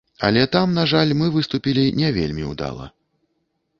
Але 0.27 0.45
там, 0.55 0.71
на 0.77 0.85
жаль, 0.93 1.11
мы 1.19 1.27
выступілі 1.37 1.83
не 1.99 2.09
вельмі 2.19 2.43
ўдала. 2.55 2.89